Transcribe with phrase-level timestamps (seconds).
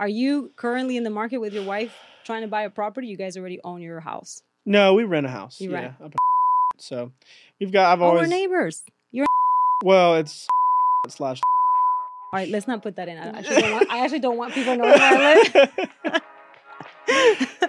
[0.00, 1.92] Are you currently in the market with your wife
[2.24, 3.06] trying to buy a property?
[3.08, 4.42] You guys already own your house.
[4.64, 5.60] No, we rent a house.
[5.60, 6.14] You yeah, rent.
[6.78, 7.12] so
[7.60, 7.92] we've got.
[7.92, 8.82] I've Oh, always we're neighbors.
[9.84, 10.48] well, it's
[11.08, 11.40] slash.
[12.32, 13.18] All right, let's not put that in.
[13.18, 15.34] I actually don't want, I actually don't want people knowing where I
[16.06, 16.22] live.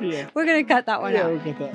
[0.02, 0.29] yeah.
[0.34, 1.45] We're gonna cut that one Yeah, out.
[1.59, 1.71] we'll.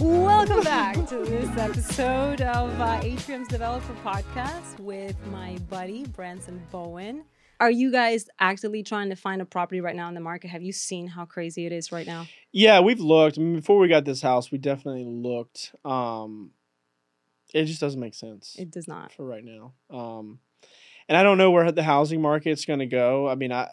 [0.00, 7.24] Welcome back to this episode of uh, Atrium's Developer Podcast with my buddy Branson Bowen.
[7.58, 10.48] Are you guys actively trying to find a property right now in the market?
[10.48, 12.26] Have you seen how crazy it is right now?
[12.52, 13.38] Yeah, we've looked.
[13.38, 15.74] I mean, before we got this house, we definitely looked.
[15.84, 16.52] Um,
[17.52, 19.10] it just doesn't make sense It does not.
[19.12, 19.72] for right now.
[19.90, 20.38] Um,
[21.08, 23.28] and I don't know where the housing market's going to go.
[23.28, 23.68] I mean, I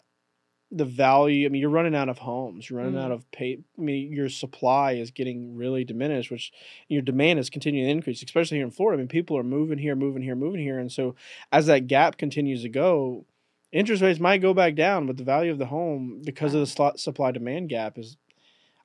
[0.78, 1.46] the value.
[1.46, 2.70] I mean, you're running out of homes.
[2.70, 3.04] You're running Mm.
[3.04, 3.60] out of pay.
[3.78, 6.52] I mean, your supply is getting really diminished, which
[6.88, 9.00] your demand is continuing to increase, especially here in Florida.
[9.00, 11.16] I mean, people are moving here, moving here, moving here, and so
[11.52, 13.26] as that gap continues to go,
[13.72, 16.94] interest rates might go back down, but the value of the home because of the
[16.98, 18.18] supply demand gap is.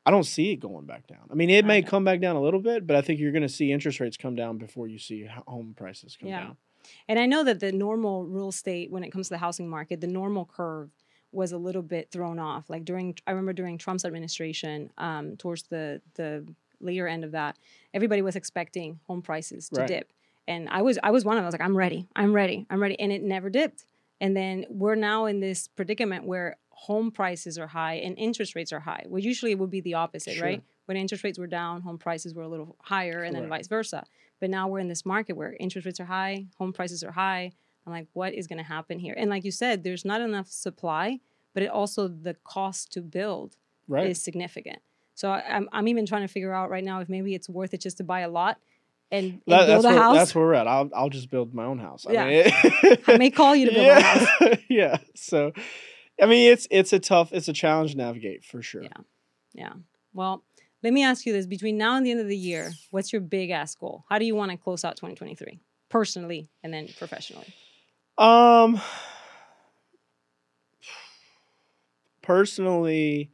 [0.06, 1.28] I don't see it going back down.
[1.30, 1.86] I mean, it may Right.
[1.86, 4.16] come back down a little bit, but I think you're going to see interest rates
[4.16, 6.40] come down before you see home prices come Yeah.
[6.40, 6.56] down.
[7.06, 10.00] And I know that the normal real estate, when it comes to the housing market,
[10.00, 10.90] the normal curve
[11.32, 12.68] was a little bit thrown off.
[12.68, 16.46] Like during, I remember during Trump's administration, um, towards the the
[16.80, 17.56] later end of that,
[17.94, 19.88] everybody was expecting home prices to Right.
[19.88, 20.12] dip,
[20.48, 21.44] and I was I was one of them.
[21.44, 23.84] I was like, I'm ready, I'm ready, I'm ready, and it never dipped.
[24.20, 28.72] And then we're now in this predicament where home prices are high and interest rates
[28.72, 29.04] are high.
[29.06, 30.44] Well, usually it would be the opposite, Sure.
[30.44, 30.62] right?
[30.86, 34.04] When interest rates were down, home prices were a little higher, and then vice versa.
[34.40, 37.52] But now we're in this market where interest rates are high, home prices are high.
[37.90, 39.14] I'm like, what is going to happen here?
[39.16, 41.20] And like you said, there's not enough supply,
[41.54, 43.56] but it also the cost to build
[43.88, 44.06] Right.
[44.10, 44.78] is significant.
[45.16, 47.74] So I, I'm I'm even trying to figure out right now if maybe it's worth
[47.74, 48.58] it just to buy a lot
[49.10, 50.14] and, and That- build a where, house.
[50.16, 50.68] that's where we're at.
[50.68, 52.06] I'll, I'll just build my own house.
[52.08, 52.26] I Yeah.
[52.84, 53.94] mean, I may call you to build yeah.
[54.40, 54.58] my house.
[54.70, 54.96] yeah.
[55.16, 55.52] So,
[56.22, 58.84] I mean, it's it's a tough, it's a challenge to navigate for sure.
[58.84, 58.90] Yeah.
[59.54, 59.72] Yeah.
[60.14, 60.44] Well,
[60.84, 63.20] let me ask you this: between now and the end of the year, what's your
[63.22, 64.04] big ass goal?
[64.08, 65.58] How do you want to close out 2023,
[65.88, 67.52] personally and then professionally?
[68.20, 68.80] Um,
[72.22, 73.30] personally,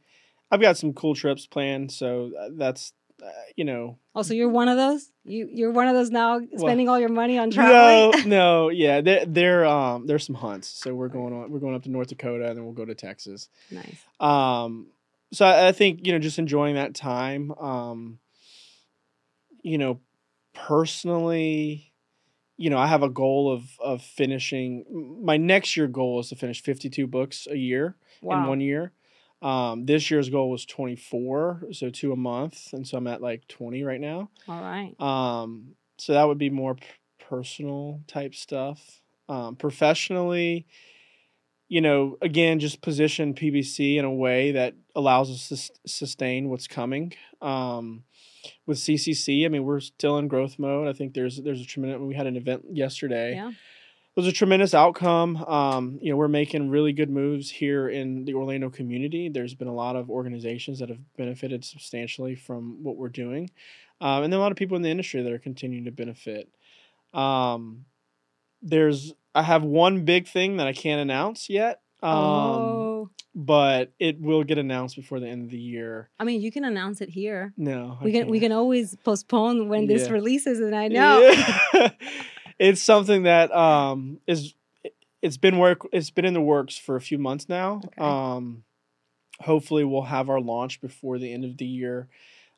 [0.49, 3.97] I've got some cool trips planned, so uh, that's uh, you know.
[4.15, 5.11] Oh, so you're one of those?
[5.25, 8.29] You you're one of those now spending all your money on traveling?
[8.29, 10.69] No, no, yeah, there, there, um, there's some hunts.
[10.69, 11.51] So we're going on.
[11.51, 13.49] We're going up to North Dakota, and then we'll go to Texas.
[13.69, 13.99] nice.
[14.21, 14.87] Um,
[15.33, 17.51] so I, I think you know, just enjoying that time.
[17.51, 18.19] Um,
[19.63, 19.99] you know,
[20.53, 21.91] personally,
[22.57, 24.85] you know, I have a goal of of finishing.
[25.23, 28.91] My next year goal is to finish 52 books a year in one year.
[29.41, 33.47] Um, this year's goal was 24, so two a month, and so I'm at like
[33.47, 34.31] 20 right now.
[34.47, 34.95] All right.
[34.99, 36.85] Um, so that would be more p-
[37.19, 39.01] personal type stuff.
[39.29, 40.65] Um, professionally,
[41.67, 46.49] you know, again, just position PBC in a way that allows us to s- sustain
[46.49, 47.13] what's coming.
[47.41, 48.03] Um,
[48.65, 50.87] with CCC, I mean, we're still in growth mode.
[50.87, 51.99] I think there's there's a tremendous.
[51.99, 53.35] We had an event yesterday.
[53.35, 53.49] Yeah.
[53.49, 55.37] It was a tremendous outcome.
[55.45, 59.29] Um, you know, we're making really good moves here in the Orlando community.
[59.29, 63.51] There's been a lot of organizations that have benefited substantially from what we're doing,
[64.01, 66.49] um, and then a lot of people in the industry that are continuing to benefit.
[67.13, 67.85] Um,
[68.61, 72.76] there's, I have one big thing that I can't announce yet, um, oh,
[73.39, 76.09] but it will get announced before the end of the year.
[76.19, 77.53] I mean, you can announce it here.
[77.55, 78.49] No, I We can we can't.
[78.49, 80.13] can always postpone when this Yeah.
[80.13, 81.19] releases, and I know.
[81.73, 81.89] Yeah.
[82.59, 84.55] it's something that um is
[85.21, 87.81] it's been work it's been in the works for a few months now.
[87.85, 88.01] Okay.
[88.01, 88.63] Um
[89.41, 92.07] hopefully we'll have our launch before the end of the year.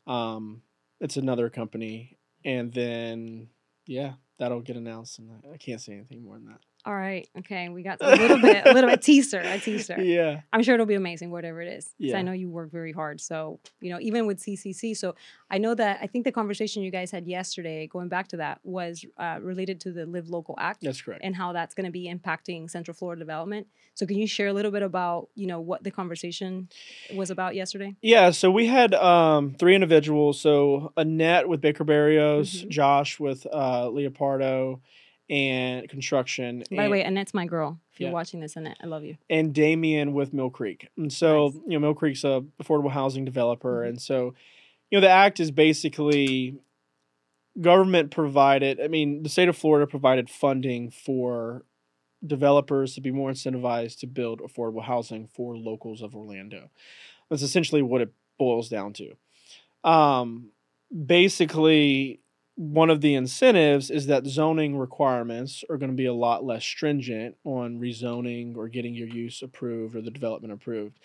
[0.07, 0.61] Um
[1.01, 3.49] it's another company and then
[3.85, 6.61] yeah, that'll get announced and I can't say anything more than that.
[6.85, 7.27] All right.
[7.39, 7.67] Okay.
[7.69, 10.01] We got a little bit, a little bit teaser, a teaser.
[10.01, 10.41] Yeah.
[10.53, 11.93] I'm sure it'll be amazing, whatever it is.
[11.97, 12.17] Yeah.
[12.17, 13.19] I know you work very hard.
[13.19, 14.95] So, you know, even with CCC.
[14.95, 15.13] So
[15.51, 18.59] I know that I think the conversation you guys had yesterday, going back to that,
[18.63, 21.21] was uh, related to the Live Local Act That's correct.
[21.23, 23.67] and how that's going to be impacting Central Florida development.
[23.93, 26.69] So can you share a little bit about, you know, what the conversation
[27.13, 27.95] was about yesterday?
[28.01, 30.39] Yeah, so we had um, three individuals.
[30.39, 32.69] So Annette with Baker Barrios, Mhm.
[32.69, 34.79] Josh with uh, Leopardo,
[35.29, 36.63] and construction.
[36.71, 37.79] By the way, Annette's my girl.
[37.93, 38.13] If you're Yeah.
[38.13, 39.17] watching this, Annette, I love you.
[39.29, 40.87] and Damien with Mill Creek.
[40.97, 41.55] And so, Nice.
[41.67, 43.83] you know, Mill Creek's a affordable housing developer.
[43.83, 43.89] Mhm.
[43.89, 44.33] And so,
[44.89, 46.55] you know, the act is basically
[47.61, 51.65] government provided, I mean, the state of Florida provided funding for
[52.25, 56.69] developers to be more incentivized to build affordable housing for locals of Orlando.
[57.29, 59.15] That's essentially what it boils down to.
[59.83, 60.51] Um,
[61.05, 62.19] basically,
[62.61, 66.65] one of the incentives is that zoning requirements are going to be a lot less
[66.65, 70.99] stringent on rezoning or getting your use approved or the development approved.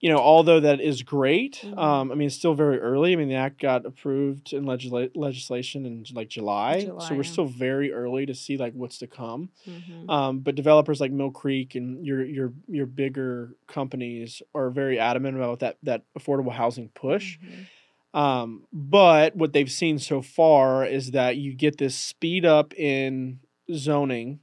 [0.00, 1.78] You know, although that is great, Mhm.
[1.78, 3.14] um, I mean, it's still very early.
[3.14, 7.22] I mean, the act got approved in legisla- legislation in like July, July, so we're
[7.22, 7.30] yeah.
[7.30, 9.48] still very early to see like what's to come.
[9.66, 10.10] Mhm.
[10.10, 15.38] Um, but developers like Mill Creek and your your your bigger companies are very adamant
[15.38, 17.38] about that that affordable housing push.
[17.38, 17.66] Mhm.
[18.16, 23.40] Um, but what they've seen so far is that you get this speed up in
[23.72, 24.40] zoning,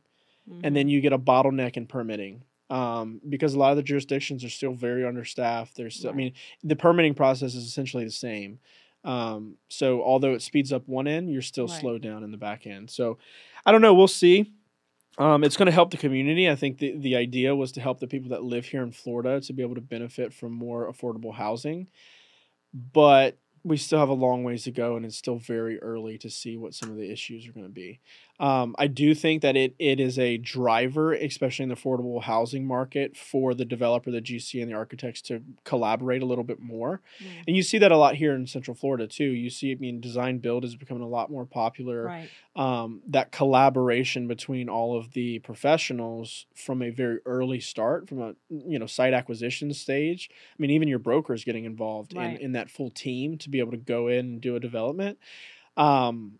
[0.63, 2.43] and then you get a bottleneck in permitting.
[2.69, 5.75] Um, because a lot of the jurisdictions are still very understaffed.
[5.75, 6.33] There's, still, I mean,
[6.63, 8.59] the permitting process is essentially the same.
[9.03, 11.79] Um, so although it speeds up one end, you're still Right.
[11.81, 12.89] slowed down in the back end.
[12.89, 13.17] So
[13.65, 13.93] I don't know.
[13.93, 14.51] We'll see.
[15.17, 16.49] Um, it's going to help the community.
[16.49, 19.39] I think the, the idea was to help the people that live here in Florida
[19.41, 21.87] to be able to benefit from more affordable housing.
[22.73, 26.29] But we still have a long ways to go, and it's still very early to
[26.29, 27.99] see what some of the issues are going to be.
[28.39, 32.65] Um, I do think that it, it is a driver, especially in the affordable housing
[32.65, 37.01] market, for the developer, the GC, and the architects to collaborate a little bit more.
[37.23, 37.43] Mm.
[37.47, 39.23] And you see that a lot here in Central Florida too.
[39.25, 42.29] You see, I mean, design build is becoming a lot more popular Right.
[42.55, 48.35] um, that collaboration between all of the professionals from a very early start, from a
[48.49, 50.29] you know site acquisition stage.
[50.31, 52.35] I mean, even your broker is getting involved Right.
[52.35, 55.19] in, in that full team to be able to go in and do a development.
[55.77, 56.39] Um,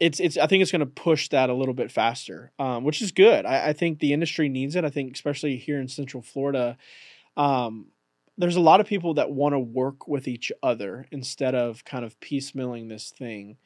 [0.00, 3.02] it's it's I think it's going to push that a little bit faster, um, which
[3.02, 3.44] is good.
[3.44, 4.84] I, I think the industry needs it.
[4.84, 6.76] I think especially here in Central Florida.
[7.36, 7.88] Um,
[8.38, 12.06] there's a lot of people that want to work with each other instead of kind
[12.06, 13.58] of piecemealing this thing.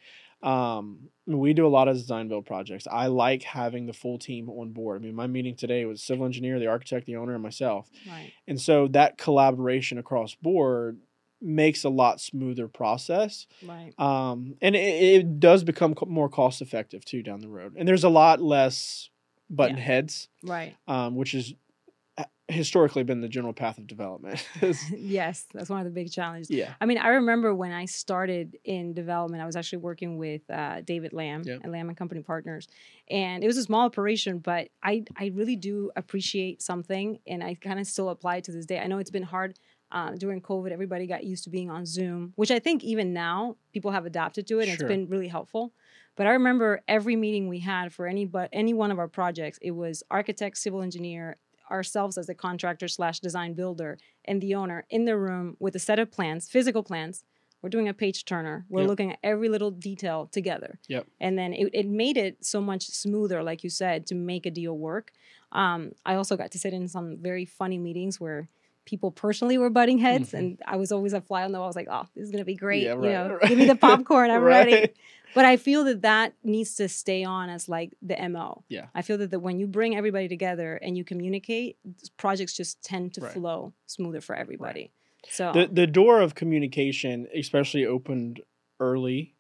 [0.43, 2.87] Um, we do a lot of design build projects.
[2.91, 5.01] I like having the full team on board.
[5.01, 7.89] I mean, my meeting today was civil engineer, the architect, the owner, and myself.
[8.07, 8.33] Right.
[8.49, 10.99] And so that collaboration across board
[11.44, 13.46] makes a lot smoother process.
[13.64, 13.93] Right.
[13.99, 17.75] Um, and it, it does become co- more cost effective too down the road.
[17.76, 19.11] And there's a lot less
[19.50, 19.82] button Yeah.
[19.82, 20.75] heads, Right.
[20.88, 21.52] um, which has
[22.17, 24.46] uh, historically been the general path of development.
[24.96, 26.49] yes, that's one of the big challenges.
[26.50, 26.75] yeah.
[26.81, 30.81] I mean, I remember when I started in development, I was actually working with uh,
[30.82, 31.61] David Lamb Yep.
[31.62, 32.69] and Lamb and Company Partners,
[33.11, 37.55] and it was a small operation, but I I really do appreciate something, and I
[37.55, 38.79] kind of still apply it to this day.
[38.79, 39.58] I know it's been hard.
[39.94, 43.56] Uh, during COVID, everybody got used to being on Zoom, which I think even now
[43.73, 44.69] people have adapted to it.
[44.69, 44.87] And Sure.
[44.87, 45.73] it's been really helpful.
[46.17, 49.58] But I remember every meeting we had for any but any one of our projects,
[49.62, 51.37] it was architect, civil engineer,
[51.70, 55.79] ourselves as a contractor slash design builder, and the owner in the room with a
[55.79, 57.25] set of plans, physical plans.
[57.62, 58.67] We're doing a page turner.
[58.69, 58.88] We're Yep.
[58.91, 60.79] looking at every little detail together.
[60.88, 61.06] Yep.
[61.20, 64.50] And then it, it made it so much smoother, like you said, to make a
[64.50, 65.12] deal work.
[65.52, 68.49] Um, I also got to sit in some very funny meetings where
[68.85, 70.39] people personally were butting heads, Mhm.
[70.39, 71.65] and I was always a fly on the wall.
[71.67, 72.83] I was like, "Oh, this is gonna be great!
[72.85, 73.43] Yeah, you know, right.
[73.49, 74.31] give me the popcorn.
[74.31, 74.89] I'm ready."
[75.35, 78.63] But I feel that that needs to stay on as like the mo.
[78.69, 78.87] Yeah.
[78.95, 81.77] I feel that, that when you bring everybody together and you communicate,
[82.19, 83.33] projects just tend to Right.
[83.33, 84.93] flow smoother for everybody.
[85.29, 88.43] So the the door of communication, especially opened
[88.79, 89.35] early,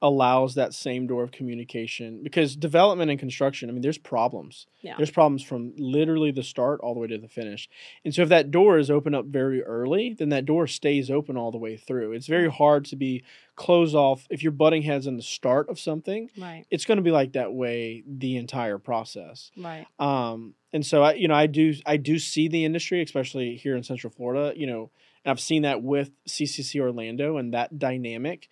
[0.00, 3.68] allows that same door of communication because development and construction.
[3.68, 4.66] I mean, there's problems.
[4.80, 4.94] Yeah.
[4.96, 7.68] There's problems from literally the start all the way to the finish.
[8.04, 11.36] And so if that door is open up very early, then that door stays open
[11.36, 12.12] all the way through.
[12.12, 13.24] It's very hard to be
[13.56, 16.30] closed off if you're butting heads in the start of something.
[16.38, 19.50] right, It's going to be like that way the entire process.
[19.56, 23.56] right, Um, and so I, you know, I do, I do see the industry, especially
[23.56, 24.90] here in Central Florida, you know,
[25.24, 28.48] and I've seen that with CCC Orlando and that dynamic,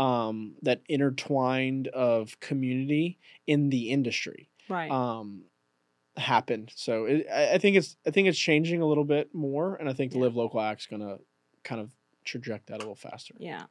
[0.00, 4.90] um, that intertwined of community in the industry, right.
[4.90, 5.44] um,
[6.16, 6.72] happened.
[6.74, 9.88] So it, I, I think it's, I think it's changing a little bit more, and
[9.90, 10.24] I think the Yeah.
[10.24, 11.18] Live Local Act's gonna
[11.62, 11.90] kind of
[12.24, 13.34] traject that a little faster.
[13.38, 13.64] Yeah.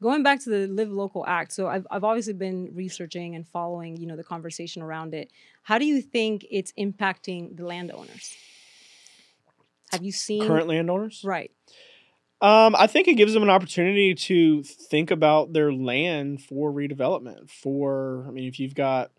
[0.00, 3.96] Going back to the Live Local Act, so I've, I've obviously been researching and following,
[3.96, 5.30] you know, the conversation around it.
[5.62, 8.34] How do you think it's impacting the landowners?
[9.92, 11.50] Have you seen Current landowners, right?
[12.40, 17.48] Um, I think it gives them an opportunity to think about their land for redevelopment.
[17.50, 19.10] For I mean, if you've got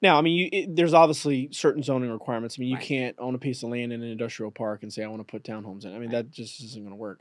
[0.00, 2.56] now, I mean, you, it, there's obviously certain zoning requirements.
[2.58, 2.84] I mean, you Right.
[2.84, 5.30] can't own a piece of land in an industrial park and say I want to
[5.30, 5.90] put townhomes in.
[5.94, 6.24] I mean, Right.
[6.24, 7.20] that just isn't going to work.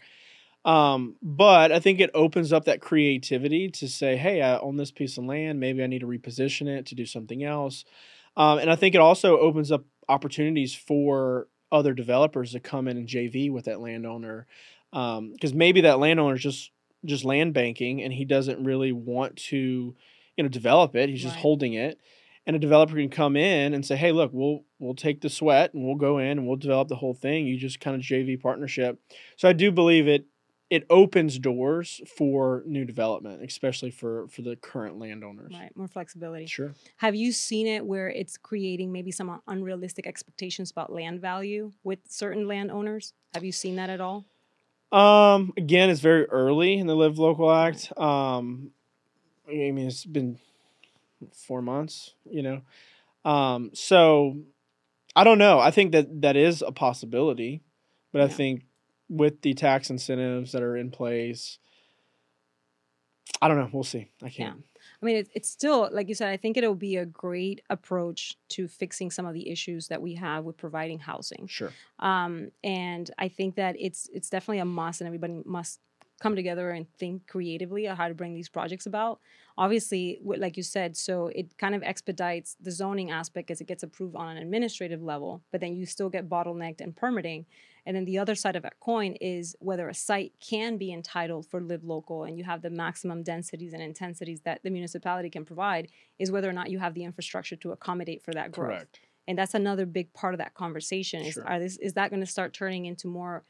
[0.64, 4.92] Um, but I think it opens up that creativity to say, hey, I own this
[4.92, 5.60] piece of land.
[5.60, 7.84] Maybe I need to reposition it to do something else.
[8.38, 12.98] Um, and I think it also opens up opportunities for other developers to come in
[12.98, 14.46] and JV with that landowner
[14.94, 16.72] Um, because maybe that landowner is just
[17.06, 19.96] just land banking and he doesn't really want to
[20.38, 22.00] you know develop it he's just holding it
[22.46, 25.74] and a developer can come in and say hey look we'll we'll take the sweat
[25.74, 28.40] and we'll go in and we'll develop the whole thing you just kind of jv
[28.40, 29.00] partnership
[29.36, 30.28] so i do believe it
[30.72, 35.52] it opens doors for new development, especially for for the current landowners.
[35.54, 36.46] Right, more flexibility.
[36.46, 36.74] Sure.
[36.96, 42.00] Have you seen it where it's creating maybe some unrealistic expectations about land value with
[42.08, 43.12] certain landowners?
[43.34, 44.26] Have you seen that at all?
[44.92, 47.92] Um, again, it's very early in the Live Local Act.
[47.98, 48.72] Um,
[49.48, 50.38] I mean, it's been
[51.34, 52.62] four months, you know.
[53.30, 54.38] Um, so
[55.16, 55.60] I don't know.
[55.60, 57.62] I think that that is a possibility,
[58.12, 58.64] but I think
[59.10, 61.60] with the tax incentives that are in place,
[63.42, 63.70] I don't know.
[63.72, 64.10] We'll see.
[64.24, 64.64] I can't.
[65.02, 68.38] I mean, it's, it's still, like you said, I think it'll be a great approach
[68.50, 71.48] to fixing some of the issues that we have with providing housing.
[71.48, 71.72] Sure.
[72.00, 75.80] Um, and I think that it's it's definitely a must, and everybody must
[76.22, 79.20] come together and think creatively on how to bring these projects about.
[79.58, 83.82] Obviously, like you said, so it kind of expedites the zoning aspect as it gets
[83.82, 87.46] approved on an administrative level, but then you still get bottlenecked in permitting.
[87.86, 91.48] And then the other side of that coin is whether a site can be entitled
[91.48, 95.46] for live local and you have the maximum densities and intensities that the municipality can
[95.46, 99.00] provide, is whether or not you have the infrastructure to accommodate for that growth Correct.
[99.28, 101.48] and that's another big part of that conversation is Sure.
[101.48, 103.44] are this is that going to start turning into more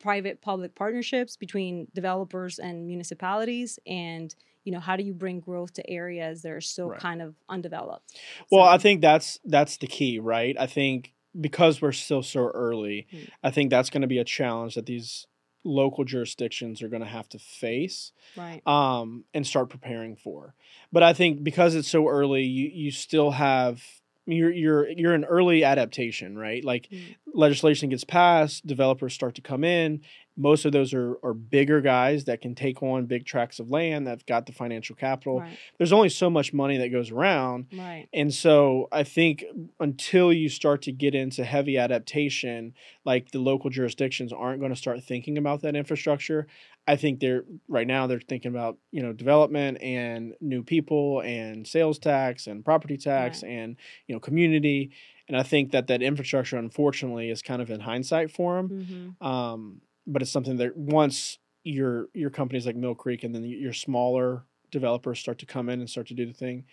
[0.00, 4.34] private public partnerships between developers and municipalities and
[4.64, 7.00] you know how do you bring growth to areas that are still Right.
[7.00, 8.18] kind of undeveloped
[8.50, 10.56] Well, I think that's that's the key, right?
[10.58, 13.28] I think because we're still so early, Mm.
[13.42, 15.26] I think that's going to be a challenge that these
[15.64, 20.54] local jurisdictions are going to have to face right um, and start preparing for.
[20.90, 23.82] But I think because it's so early, you you still have
[24.26, 26.64] you're you're you're an early adaptation, right?
[26.64, 27.16] Like Mm.
[27.34, 30.00] legislation gets passed, developers start to come in.
[30.36, 34.06] Most of those are are bigger guys that can take on big tracts of land
[34.06, 35.40] that've got the financial capital.
[35.40, 37.66] right There's only so much money that goes around.
[37.72, 39.44] right And so I think
[39.78, 42.74] until you start to get into heavy adaptation,
[43.04, 46.46] like the local jurisdictions aren't going to start thinking about that infrastructure.
[46.88, 51.66] I think they're right now they're thinking about, you know, development and new people and
[51.66, 54.90] sales tax and property tax and, you know, community.
[55.28, 59.14] And I think that that infrastructure unfortunately is kind of in hindsight for them.
[59.20, 63.44] hmm Um, but it's something that once your your companies like Mill Creek and then
[63.44, 66.64] your smaller developers start to come in and start to do the thing,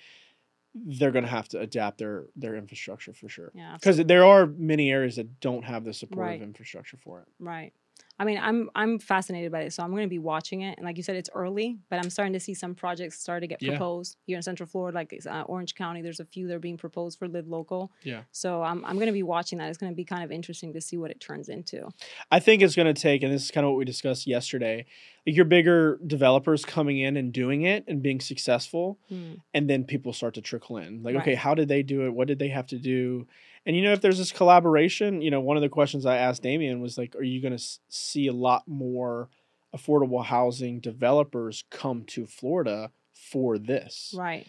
[0.74, 3.52] they're going to have to adapt their their infrastructure for sure.
[3.54, 6.42] yeah Because there are many areas that don't have the supportive Right.
[6.42, 7.28] infrastructure for it.
[7.40, 7.74] Right.
[8.20, 10.78] I mean, I'm I'm fascinated by it, so I'm going to be watching it.
[10.78, 13.48] And like you said, it's early, but I'm starting to see some projects start to
[13.48, 13.72] get Yeah.
[13.72, 16.02] proposed here in Central Florida, like uh, Orange County.
[16.02, 17.92] There's a few that are being proposed for Live Local.
[18.04, 18.24] Yeah.
[18.32, 19.70] So I'm I'm going to be watching that.
[19.70, 21.90] It's going to be kind of interesting to see what it turns into.
[22.30, 24.86] I think it's going to take, and this is kind of what we discussed yesterday,
[25.26, 29.36] like your bigger developers coming in and doing it and being successful, Hmm.
[29.54, 31.04] and then people start to trickle in.
[31.04, 31.22] Like, Right.
[31.22, 32.14] okay, how did they do it?
[32.14, 33.28] What did they have to do?
[33.70, 36.42] And you know, if there's this collaboration, you know, one of the questions I asked
[36.42, 39.30] Damien was like, are you going to see a lot more
[39.78, 44.16] affordable housing developers come to Florida for this?
[44.18, 44.48] Right.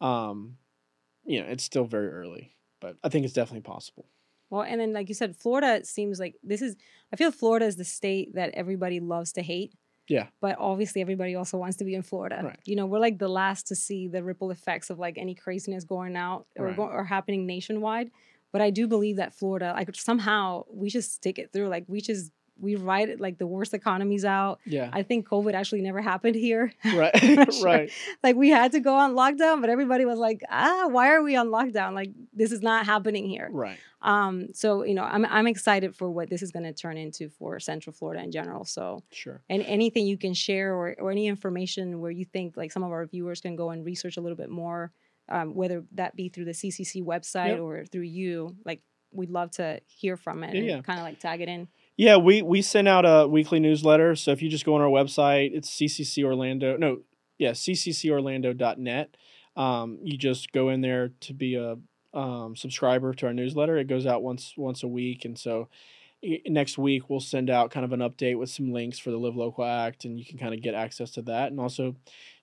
[0.00, 0.58] Um,
[1.24, 4.06] you know, it's still very early, but I think it's definitely possible.
[4.50, 6.76] Well, and then like you said, Florida seems like this is.
[7.12, 9.74] I feel Florida is the state that everybody loves to hate.
[10.06, 10.28] Yeah.
[10.40, 12.40] But obviously, everybody also wants to be in Florida.
[12.44, 12.60] Right.
[12.66, 15.82] You know, we're like the last to see the ripple effects of like any craziness
[15.82, 16.76] going out or Right.
[16.76, 18.12] go, or happening nationwide.
[18.52, 21.68] But I do believe that Florida, like somehow we just stick it through.
[21.68, 24.60] Like we just we ride it like the worst economies out.
[24.66, 24.90] Yeah.
[24.92, 26.72] I think COVID actually never happened here.
[26.94, 27.10] right.
[27.54, 27.64] Sure.
[27.64, 27.90] right.
[28.22, 31.36] like we had to go on lockdown, but everybody was like, ah, why are we
[31.36, 31.94] on lockdown?
[31.94, 33.48] Like this is not happening here.
[33.50, 33.78] Right.
[34.02, 37.28] Um, so you know, I'm I'm excited for what this is going to turn into
[37.30, 38.64] for Central Florida in general.
[38.64, 39.40] So, Sure.
[39.48, 42.90] and anything you can share or or any information where you think like some of
[42.92, 44.90] our viewers can go and research a little bit more,
[45.30, 47.60] um, whether that be through the CCC website Yep.
[47.60, 48.82] or through you, like
[49.12, 51.68] we'd love to hear from it Yeah, and kind of like tag it in.
[51.96, 54.16] Yeah, we we send out a weekly newsletter.
[54.16, 56.76] So if you just go on our website, it's CCC Orlando.
[56.76, 57.00] No,
[57.38, 59.16] yeah, cccorlando.net.
[59.56, 61.76] Um, you just go in there to be a
[62.16, 63.76] um, subscriber to our newsletter.
[63.78, 65.68] It goes out once once a week, and so
[66.46, 69.36] next week we'll send out kind of an update with some links for the Live
[69.36, 71.96] Local Act, and you can kind of get access to that, and also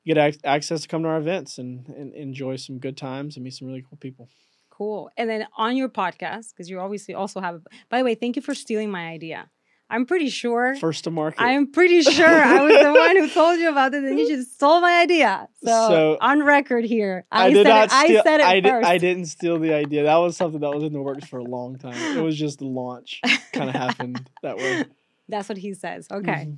[0.07, 3.35] you get ac- access to come to our events and, and enjoy some good times
[3.35, 4.29] and meet some really cool people.
[4.69, 5.09] Cool.
[5.17, 7.55] And then on your podcast, because you obviously also have.
[7.55, 9.49] A, By the way, thank you for stealing my idea.
[9.89, 10.75] I'm pretty sure.
[10.75, 11.41] First to market.
[11.41, 14.27] I am pretty sure I was the one who told you about it, and you
[14.27, 15.47] just stole my idea.
[15.63, 17.91] So, So- on record here, I, I, did said not it.
[17.91, 18.19] steal.
[18.19, 18.87] I said it I, did, first.
[18.87, 20.03] I didn't steal the idea.
[20.03, 21.95] That was something that was in the works for a long time.
[22.17, 23.21] It was just the launch
[23.53, 24.85] kind of happened that way.
[25.29, 26.07] That's what he says.
[26.11, 26.31] Okay.
[26.49, 26.57] Mhm.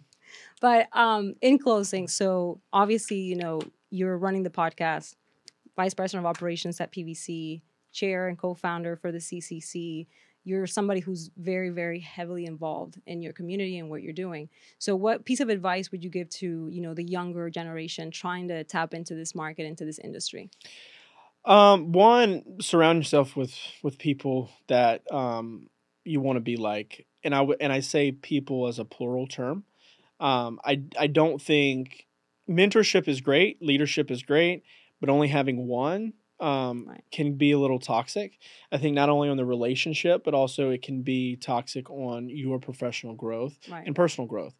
[0.59, 5.15] But um, in closing, so obviously, you know, you're running the podcast,
[5.75, 7.61] vice president of operations at PBC,
[7.91, 10.07] chair and co-founder for the CCC.
[10.43, 14.49] you're somebody who's very very heavily involved in your community and what you're doing.
[14.77, 18.47] So what piece of advice would you give to you know the younger generation trying
[18.49, 20.49] to tap into this market into this industry?
[21.45, 25.69] Um, one surround yourself with with people that um,
[26.03, 27.05] you want to be like.
[27.23, 29.65] And i w- and i say people as a plural term
[30.19, 32.07] um, i i don't think
[32.49, 34.63] mentorship is great leadership is great
[34.99, 37.03] but only having one um, Right.
[37.11, 38.37] can be a little toxic.
[38.71, 42.59] I think not only on the relationship, but also it can be toxic on your
[42.59, 44.53] professional growth right and personal growth.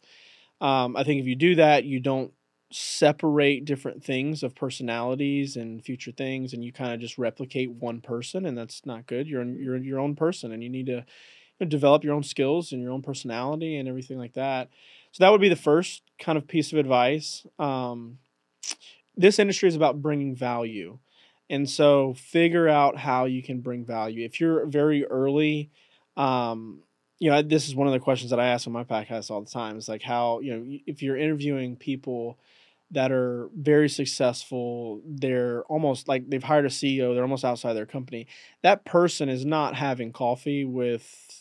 [0.60, 2.32] Um, I think if you do that, you don't
[2.72, 8.00] separate different things of personalities and future things, and you kind of just replicate one
[8.00, 9.26] person, and that's not good.
[9.26, 11.04] You're you're your own person, and you need to you
[11.60, 14.68] know, develop your own skills and your own personality and everything like that.
[15.12, 17.46] So that would be the first kind of piece of advice.
[17.58, 18.18] Um,
[19.16, 20.98] this industry is about bringing value.
[21.48, 24.24] And so figure out how you can bring value.
[24.24, 25.70] If you're very early,
[26.16, 26.82] um,
[27.18, 29.42] you know, this is one of the questions that I ask on my podcast all
[29.42, 29.76] the time.
[29.76, 32.38] Is like how, you know, if you're interviewing people
[32.92, 37.86] that are very successful, they're almost like they've hired a CEO, they're almost outside their
[37.86, 38.26] company.
[38.62, 41.39] That person is not having coffee with,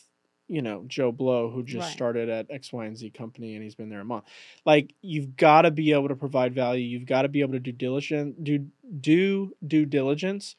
[0.50, 1.94] you know, Joe Blow, who just Right.
[1.94, 4.26] started at X, Y, and Z company and he's been there a month.
[4.66, 6.84] Like you've got to be able to provide value.
[6.86, 8.66] You've got to be able to do diligence, do
[9.00, 10.56] do due diligence,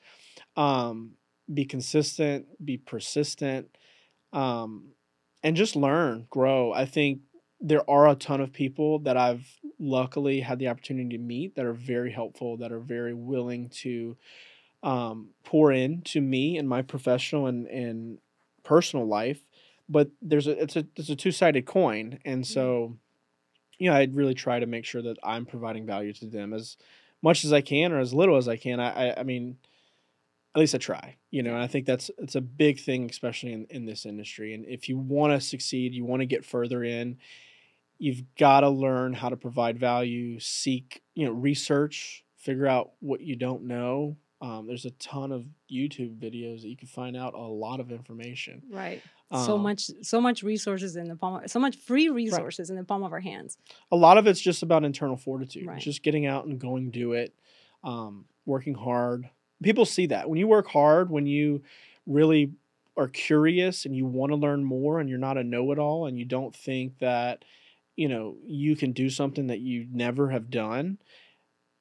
[0.56, 1.12] um,
[1.52, 3.76] be consistent, be persistent,
[4.32, 4.92] um,
[5.42, 6.72] and just learn, grow.
[6.72, 7.20] I think
[7.60, 9.46] there are a ton of people that I've
[9.78, 14.16] luckily had the opportunity to meet that are very helpful, that are very willing to
[14.82, 18.18] um, pour in to me in my professional and, and
[18.62, 19.42] personal life.
[19.90, 22.52] But there's a it's a it's a two sided coin, and mm-hmm.
[22.52, 22.96] so
[23.78, 26.76] you know I'd really try to make sure that I'm providing value to them as
[27.22, 28.78] much as I can or as little as I can.
[28.80, 29.58] I I, I mean,
[30.54, 31.54] at least I try, you know.
[31.54, 34.54] And I think that's it's a big thing, especially in in this industry.
[34.54, 37.18] And if you want to succeed, you want to get further in.
[37.98, 43.20] You've got to learn how to provide value, seek, you know, research, figure out what
[43.20, 44.16] you don't know.
[44.42, 47.92] Um, there's a ton of YouTube videos that you can find out a lot of
[47.92, 48.62] information.
[48.70, 49.02] right.
[49.32, 52.76] So Um, much so much resources in the palm of, so much free resources in
[52.76, 53.58] the palm of our hands.
[53.92, 55.80] A lot of it's just about internal fortitude Right.
[55.80, 57.34] just getting out and going do it
[57.84, 59.30] um, working hard.
[59.62, 60.28] People see that.
[60.28, 61.62] When you work hard when you
[62.06, 62.52] really
[62.96, 66.24] are curious and you want to learn more and you're not a know-it-all and you
[66.24, 67.44] don't think that
[67.96, 70.98] you know you can do something that you never have done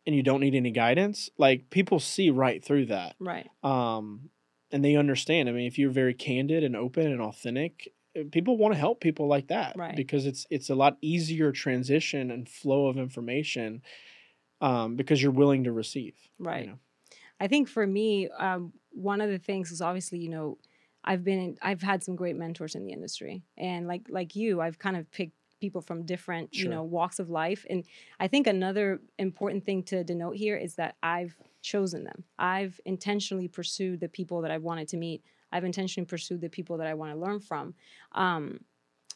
[0.09, 4.31] and you don't need any guidance like people see right through that right um,
[4.71, 5.49] and they understand.
[5.49, 9.01] I mean, if you're very candid and open and authentic, uh, people want to help
[9.01, 9.95] people like that Right.
[9.95, 13.81] because it's it's a lot easier transition and flow of information
[14.61, 16.15] um, because you're willing to receive.
[16.39, 16.67] you Right.
[16.67, 16.79] know.
[17.39, 20.57] I think for me, um, one of the things is obviously, you know,
[21.03, 24.61] I've been, in, I've had some great mentors in the industry, and like like you,
[24.61, 27.65] I've kind of picked people from different, you know, walks of life.
[27.69, 27.83] And
[28.19, 32.23] I think another important thing to denote here is that I've chosen them.
[32.37, 35.23] I've intentionally pursued the people that I wanted to meet.
[35.51, 37.73] I've intentionally pursued the people that I want to learn from.
[38.13, 38.61] Um,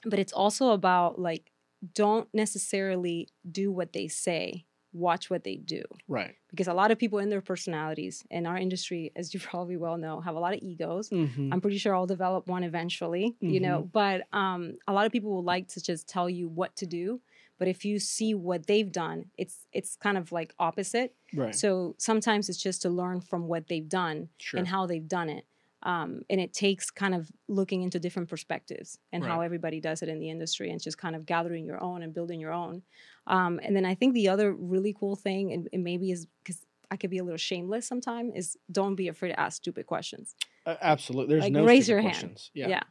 [0.05, 1.51] but it's also about like,
[1.93, 4.65] don't necessarily do what they say.
[4.93, 6.35] Watch what they do Right.
[6.51, 9.97] because a lot of people in their personalities in our industry, as you probably well
[9.97, 11.09] know, have a lot of egos.
[11.09, 11.51] Mm-hmm.
[11.51, 13.89] I'm pretty sure I'll develop one eventually, you know.
[13.91, 17.21] But um, a lot of people will like to just tell you what to do.
[17.59, 21.13] But if you see what they've done, it's it's kind of like opposite.
[21.33, 21.55] Right.
[21.55, 24.57] So sometimes it's just to learn from what they've done sure.
[24.59, 25.45] and how they've done it.
[25.85, 30.07] Um, and it takes kind of looking into different perspectives and how everybody does it
[30.07, 32.83] in the industry and just kind of gathering your own and building your own.
[33.27, 36.61] Um, and then I think the other really cool thing, and, and maybe is because
[36.89, 40.35] I could be a little shameless sometimes, is don't be afraid to ask stupid questions.
[40.65, 41.33] Uh, absolutely.
[41.33, 42.49] There's like, no raise your hand.
[42.53, 42.69] Yeah.
[42.69, 42.83] Yeah.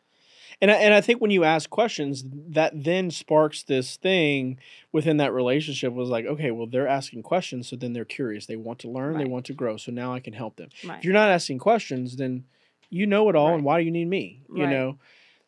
[0.61, 4.59] And I, and I think when you ask questions, that then sparks this thing
[4.93, 5.95] within that relationship.
[5.95, 8.45] Was like, okay, well, they're asking questions, so then they're curious.
[8.45, 9.17] They want to learn.
[9.17, 9.79] They want to grow.
[9.79, 10.69] So now I can help them.
[10.87, 10.99] Right.
[10.99, 12.45] If you're not asking questions, then
[12.93, 14.45] you know it all, and why do you need me?
[14.55, 14.71] You Right.
[14.71, 14.99] know.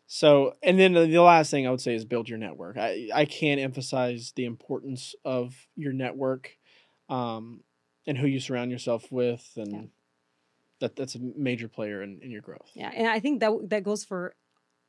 [0.07, 2.77] So, and then the the last thing I would say is build your network.
[2.77, 6.57] I I can't emphasize the importance of your network,
[7.09, 7.63] um,
[8.07, 9.81] and who you surround yourself with, and Yeah.
[10.81, 12.71] that that's a major player in, in your growth.
[12.75, 14.35] Yeah, and I think that that goes for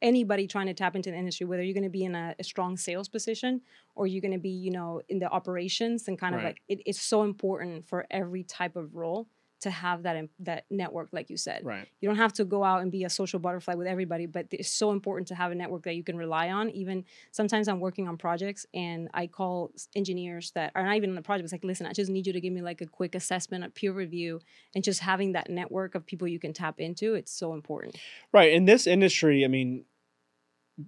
[0.01, 2.43] anybody trying to tap into the industry, whether you're going to be in a, a
[2.43, 3.61] strong sales position
[3.95, 6.47] or you're going to be, you know, in the operations and kind of Right.
[6.47, 9.27] like it, it's so important for every type of role
[9.65, 11.65] to have that that network, like you said.
[11.65, 11.87] Right.
[11.99, 14.71] You don't have to go out and be a social butterfly with everybody, but it's
[14.71, 16.69] so important to have a network that you can rely on.
[16.69, 21.15] Even sometimes I'm working on projects and I call engineers that are not even in
[21.15, 21.45] the project.
[21.45, 23.69] It's like, listen, I just need you to give me like a quick assessment, a
[23.69, 24.39] peer review,
[24.75, 27.15] and just having that network of people you can tap into.
[27.15, 27.97] It's so important.
[28.31, 28.53] Right.
[28.53, 29.85] In this industry, I mean,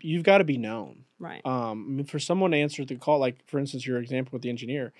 [0.01, 1.05] you've got to be known.
[1.17, 1.43] Right.
[1.45, 4.43] Um, I mean, for someone to answer the call, like for instance, your example with
[4.43, 4.93] the engineer,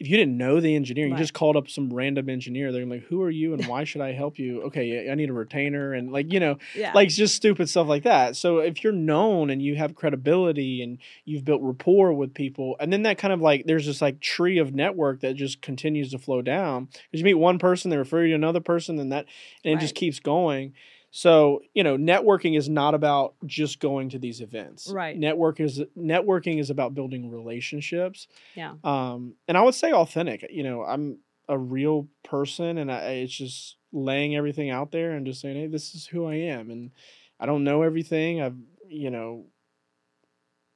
[0.00, 1.18] if you didn't know the engineer, you Right.
[1.20, 2.72] just called up some random engineer.
[2.72, 5.32] They're like, "Who are you, and why should I help you?" Okay, I need a
[5.32, 6.92] retainer, and like you know, Yeah.
[6.94, 8.34] like just stupid stuff like that.
[8.36, 12.92] So if you're known and you have credibility and you've built rapport with people, and
[12.92, 16.18] then that kind of like there's this like tree of network that just continues to
[16.18, 19.26] flow down because you meet one person, they refer you to another person, and that
[19.64, 20.72] and it just keeps going.
[21.16, 24.90] So you know, networking is not about just going to these events.
[24.92, 25.16] Right.
[25.16, 28.26] Network is networking is about building relationships.
[28.56, 28.74] yeah.
[28.82, 30.44] Um, and I would say authentic.
[30.50, 35.24] You know, I'm a real person, and I, it's just laying everything out there and
[35.24, 36.90] just saying, "Hey, this is who I am," and
[37.38, 38.42] I don't know everything.
[38.42, 38.56] I've,
[38.88, 39.46] you know,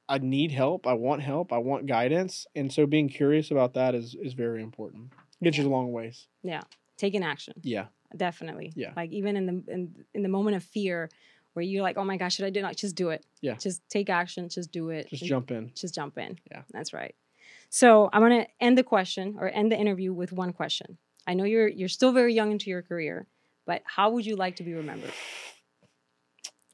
[0.07, 0.87] I need help.
[0.87, 1.51] I want help.
[1.51, 5.11] I want guidance, and so being curious about that is is very important.
[5.43, 6.27] Gets you a long ways.
[6.43, 6.61] Yeah.
[6.95, 7.55] Taking action.
[7.61, 7.87] Yeah.
[8.15, 8.73] Definitely.
[8.75, 8.93] Yeah.
[8.95, 11.09] Like even in the in, in the moment of fear
[11.53, 13.25] where you're like, oh my gosh, should I do not just do it?
[13.41, 13.55] Yeah.
[13.55, 14.49] Just take action.
[14.49, 15.09] Just do it.
[15.09, 15.71] Just jump in.
[15.75, 16.39] Just jump in.
[16.51, 16.61] Yeah.
[16.71, 17.15] That's right.
[17.69, 20.97] So I'm gonna end the question or end the interview with one question.
[21.27, 23.27] I know you're you're still very young into your career,
[23.65, 25.11] but how would you like to be remembered?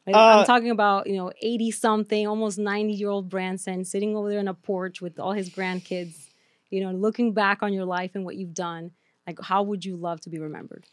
[0.05, 4.15] Like, Uh, I'm talking about, you know, 80 something, almost 90 year old Branson sitting
[4.15, 6.29] over there on a porch with all his grandkids,
[6.69, 8.91] you know, looking back on your life and what you've done.
[9.27, 10.85] Like, how would you love to be remembered?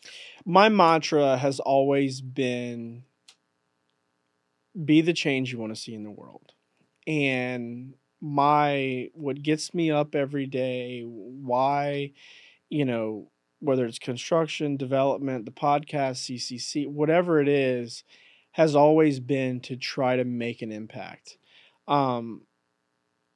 [0.45, 3.05] My mantra has always been
[4.85, 6.53] be the change you want to see in the world.
[7.07, 12.13] And my what gets me up every day, why,
[12.71, 18.05] you know, whether it's construction, development, the podcast, CCC, whatever it is,
[18.53, 21.37] has always been to try to make an impact.
[21.89, 22.43] Um,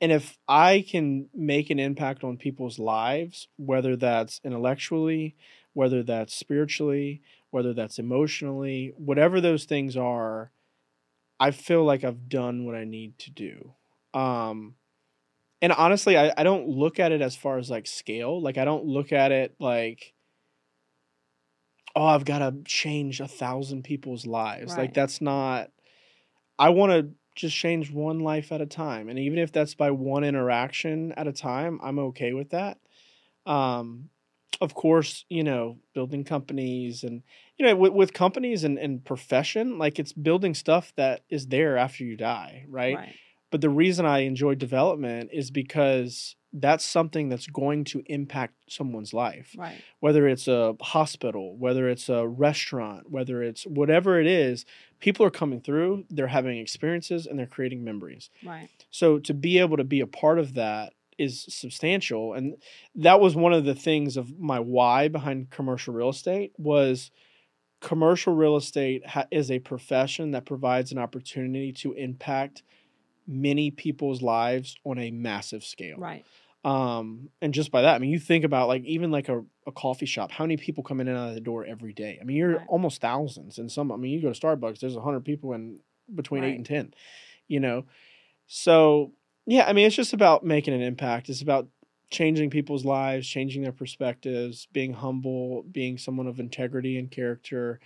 [0.00, 5.36] and if I can make an impact on people's lives, whether that's intellectually,
[5.72, 10.50] whether that's spiritually, whether that's emotionally, whatever those things are,
[11.40, 13.72] I feel like I've done what I need to do.
[14.12, 14.74] Um,
[15.62, 18.40] and honestly, I, I don't look at it as far as like scale.
[18.40, 20.14] Like, I don't look at it like,
[21.94, 24.76] oh, I've got to change a thousand people's lives.
[24.76, 25.70] Like, that's not,
[26.58, 29.08] I want to just change one life at a time.
[29.08, 32.78] And even if that's by one interaction at a time, I'm okay with that.
[33.44, 34.08] Um,
[34.60, 37.22] of course, you know, building companies and,
[37.58, 41.76] you know, with, with companies and, and profession, like it's building stuff that is there
[41.76, 42.96] after you die, right?
[43.50, 49.12] But the reason I enjoy development is because that's something that's going to impact someone's
[49.12, 49.82] life Right.
[50.00, 54.64] whether it's a hospital, whether it's a restaurant, whether it's whatever it is,
[54.98, 58.30] people are coming through, they're having experiences and they're creating memories.
[58.44, 58.68] Right.
[58.90, 62.56] So to be able to be a part of that is substantial and
[62.94, 67.10] that was one of the things of my why behind commercial real estate was
[67.80, 72.62] commercial real estate ha- is a profession that provides an opportunity to impact
[73.26, 76.24] many people's lives on a massive scale Right.
[76.66, 79.72] Um and just by that i mean you think about like even like a, a
[79.72, 82.18] coffee shop how many people come in and out of the door every day?
[82.20, 82.66] I mean you're Right.
[82.68, 85.78] almost thousands and some i mean you go to starbucks there's 100 people in
[86.12, 86.94] between 8 and 10
[87.46, 87.84] you know?
[88.48, 89.12] So
[89.46, 91.28] yeah i mean it's just about making an impact.
[91.28, 91.68] It's about
[92.10, 97.80] changing people's lives changing their perspectives being humble being someone of integrity and character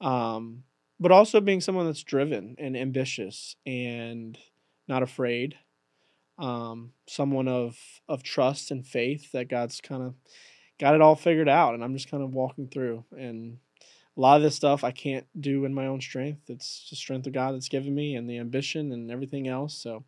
[0.00, 0.62] um
[1.00, 4.38] but also being someone that's driven and ambitious and
[4.86, 5.54] not afraid
[6.38, 7.76] um, someone of
[8.08, 10.14] of trust and faith that God's kind of
[10.78, 13.04] got it all figured out, and I'm just kind of walking through.
[13.16, 13.58] And
[14.16, 16.50] a lot of this stuff I can't do in my own strength.
[16.50, 19.74] It's the strength of God that's given me, and the ambition and everything else.
[19.74, 20.04] So,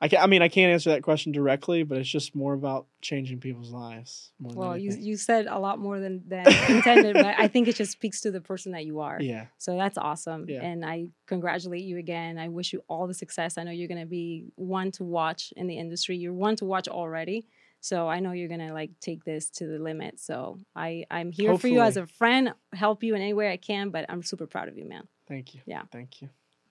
[0.00, 2.86] I can, I mean, I can't answer that question directly, but it's just more about
[3.02, 4.30] changing people's lives.
[4.38, 7.66] More than Well, you you said a lot more than than intended, but I think
[7.66, 9.18] it just speaks to the person that you are.
[9.20, 10.46] yeah, So that's awesome.
[10.48, 10.62] Yeah.
[10.62, 12.38] And I congratulate you again.
[12.38, 13.58] I wish you all the success.
[13.58, 16.16] I know you're going to be one to watch in the industry.
[16.16, 17.46] You're one to watch already.
[17.80, 20.20] So I know you're going to like take this to the limit.
[20.20, 23.56] So I I'm here for you as a friend, help you in any way I
[23.56, 25.08] can, but I'm super proud of you, man.
[25.26, 25.60] thank you.
[25.66, 25.82] Yeah.
[25.90, 26.28] thank you.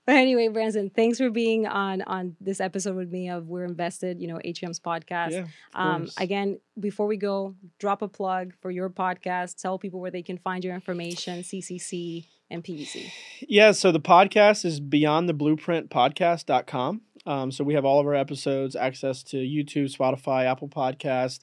[0.08, 4.20] But anyway, Branson, thanks for being on on this episode with me of We're Invested,
[4.20, 5.32] you know, HM's podcast.
[5.32, 9.62] Yeah, Um, again, before we go, drop a plug for your podcast.
[9.62, 13.12] Tell people where they can find your information, CCC and PBC.
[13.41, 17.02] Yeah, so the podcast is beyond the blueprint podcast.com.
[17.26, 21.41] Um, so we have all of our episodes, access to YouTube, Spotify, Apple Podcast,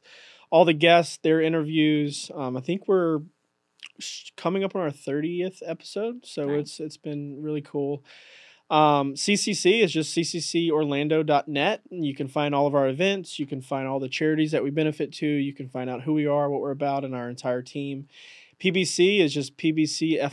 [0.50, 2.30] all the guests, their interviews.
[2.34, 3.20] Um, I think we're
[4.38, 6.60] coming up on our 30th episode, so Nice.
[6.60, 8.02] it's it's been really cool.
[8.70, 11.82] Um, CCC is just cccorlando.net.
[11.90, 13.38] and You can find all of our events.
[13.38, 15.26] You can find all the charities that we benefit to.
[15.26, 18.08] You can find out who we are, what we're about, and our entire team.
[18.58, 20.32] PBC is just pbcfla.com.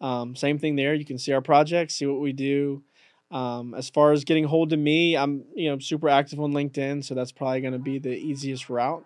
[0.00, 0.94] Um, same thing there.
[0.94, 2.82] You can see our projects, see what we do.
[3.30, 7.04] Um, as far as getting hold of me, I'm you know super active on LinkedIn,
[7.04, 9.04] so that's probably going to be the easiest route.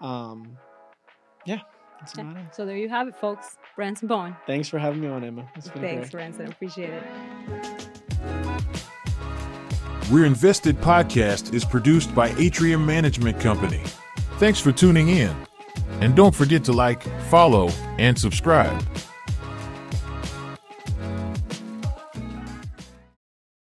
[0.00, 0.58] Um,
[2.04, 2.54] that's about it.
[2.54, 3.56] So there you have it, folks.
[3.76, 4.36] Branson Bowen.
[4.46, 5.48] Thanks for having me on, Emma.
[5.56, 6.12] It's been Thanks, great.
[6.12, 6.48] Branson.
[6.48, 7.02] Appreciate it.
[10.12, 13.82] We're Invested podcast is produced by Atrium Management Company.
[14.38, 15.34] Thanks for tuning in.
[16.00, 18.82] And don't forget to like, follow, and subscribe.